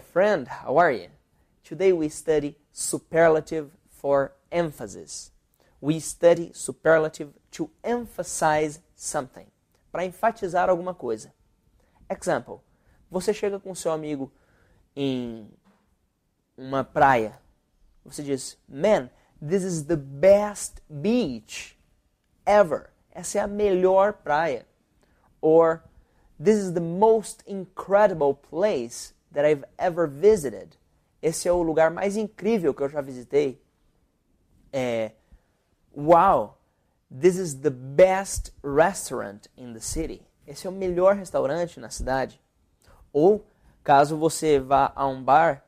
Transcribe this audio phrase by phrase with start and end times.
[0.00, 1.08] friend, how are you?
[1.62, 5.30] Today we study superlative for emphasis.
[5.80, 9.46] We study superlative to emphasize something.
[9.92, 11.32] Para enfatizar alguma coisa.
[12.08, 12.60] Example.
[13.10, 14.32] Você chega com seu amigo
[14.96, 15.48] em
[16.56, 17.38] uma praia.
[18.04, 21.78] Você diz, man, this is the best beach
[22.44, 22.90] ever.
[23.10, 24.66] Essa é a melhor praia.
[25.40, 25.82] Or,
[26.42, 30.76] this is the most incredible place that I've ever visited.
[31.20, 33.62] Esse é o lugar mais incrível que eu já visitei.
[34.72, 35.12] É,
[35.94, 36.56] wow,
[37.10, 40.22] this is the best restaurant in the city.
[40.46, 42.40] Esse é o melhor restaurante na cidade.
[43.12, 43.46] Ou,
[43.82, 45.64] caso você vá a um bar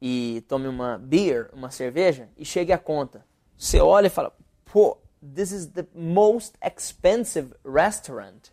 [0.00, 3.24] e tome uma beer, uma cerveja, e chegue a conta.
[3.56, 4.32] Você olha e fala,
[4.64, 8.52] pô, this is the most expensive restaurant.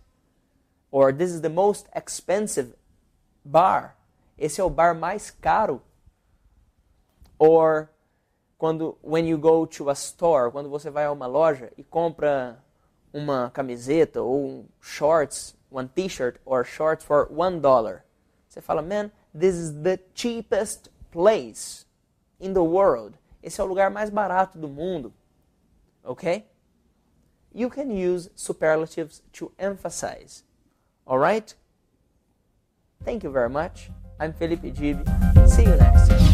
[0.91, 2.73] Or this is the most expensive
[3.43, 3.95] bar.
[4.37, 5.81] Esse é o bar mais caro.
[7.37, 7.89] Or
[8.57, 12.63] quando when you go to a store, quando você vai a uma loja e compra
[13.13, 18.03] uma camiseta ou shorts, one t-shirt or shorts for one dollar.
[18.49, 21.85] Você fala, man, this is the cheapest place
[22.39, 23.17] in the world.
[23.41, 25.13] Esse é o lugar mais barato do mundo.
[26.03, 26.45] Okay?
[27.53, 30.43] You can use superlatives to emphasize.
[31.07, 31.55] Alright?
[33.03, 33.91] Thank you very much.
[34.19, 35.03] I'm Felipe Gibi.
[35.47, 36.24] See you next time.